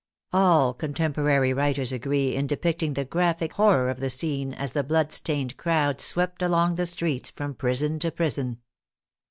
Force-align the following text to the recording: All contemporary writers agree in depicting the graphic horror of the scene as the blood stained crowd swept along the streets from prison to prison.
All 0.33 0.73
contemporary 0.73 1.53
writers 1.53 1.91
agree 1.91 2.35
in 2.35 2.47
depicting 2.47 2.95
the 2.95 3.05
graphic 3.05 3.53
horror 3.53 3.87
of 3.91 3.99
the 3.99 4.09
scene 4.09 4.51
as 4.51 4.71
the 4.73 4.83
blood 4.83 5.11
stained 5.11 5.57
crowd 5.57 6.01
swept 6.01 6.41
along 6.41 6.73
the 6.73 6.87
streets 6.87 7.29
from 7.29 7.53
prison 7.53 7.99
to 7.99 8.09
prison. 8.09 8.57